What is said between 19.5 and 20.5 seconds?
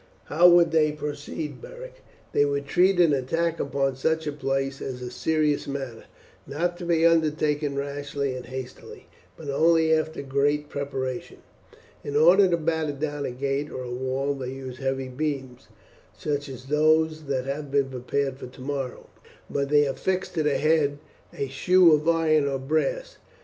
but they affix to